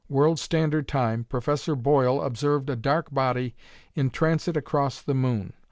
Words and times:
World 0.09 0.39
Standard 0.39 0.87
Time, 0.87 1.25
Professor 1.25 1.75
Boyle 1.75 2.23
observed 2.23 2.71
a 2.71 2.75
dark 2.75 3.13
body 3.13 3.55
in 3.93 4.09
transit 4.09 4.57
across 4.57 4.99
the 4.99 5.13
moon. 5.13 5.53